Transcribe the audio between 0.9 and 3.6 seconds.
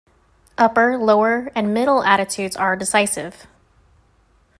Lower and Middle attitudes are decisive.